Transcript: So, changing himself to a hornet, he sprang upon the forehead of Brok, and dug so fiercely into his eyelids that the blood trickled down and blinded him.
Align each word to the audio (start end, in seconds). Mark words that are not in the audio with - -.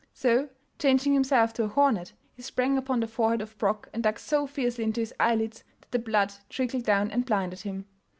So, 0.15 0.49
changing 0.79 1.13
himself 1.13 1.53
to 1.53 1.63
a 1.65 1.67
hornet, 1.67 2.13
he 2.33 2.41
sprang 2.41 2.75
upon 2.75 2.99
the 3.01 3.07
forehead 3.07 3.39
of 3.39 3.55
Brok, 3.59 3.87
and 3.93 4.01
dug 4.01 4.17
so 4.17 4.47
fiercely 4.47 4.83
into 4.83 5.01
his 5.01 5.13
eyelids 5.19 5.63
that 5.79 5.91
the 5.91 5.99
blood 5.99 6.33
trickled 6.49 6.85
down 6.85 7.11
and 7.11 7.23
blinded 7.23 7.59
him. 7.59 7.85